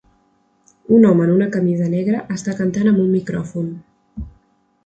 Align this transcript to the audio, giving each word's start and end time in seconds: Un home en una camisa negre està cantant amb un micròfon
Un 0.99 1.05
home 1.09 1.23
en 1.27 1.33
una 1.33 1.49
camisa 1.57 1.89
negre 1.95 2.23
està 2.39 2.57
cantant 2.63 2.91
amb 2.93 3.05
un 3.05 3.15
micròfon 3.19 3.73